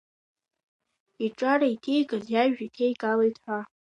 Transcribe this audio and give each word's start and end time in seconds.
Иҿара 1.25 1.67
иҭигаз 1.73 2.25
иажәра 2.33 2.63
иҭеигалеит 2.67 3.35
ҳәа. 3.43 3.59